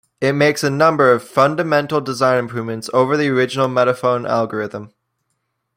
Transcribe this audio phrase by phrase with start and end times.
[0.19, 4.95] It makes a number of fundamental design improvements over the original Metaphone algorithm.